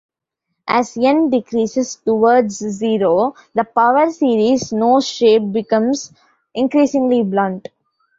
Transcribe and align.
As 0.67 0.97
"n" 0.97 1.29
decreases 1.29 1.95
towards 2.03 2.55
zero, 2.55 3.35
the 3.53 3.63
power 3.63 4.09
series 4.09 4.73
nose 4.73 5.07
shape 5.07 5.51
becomes 5.51 6.11
increasingly 6.55 7.21
blunt. 7.23 7.67